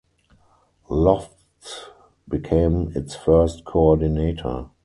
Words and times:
Lofts 0.89 1.91
became 2.27 2.91
its 2.95 3.15
first 3.15 3.65
coordinator. 3.65 4.71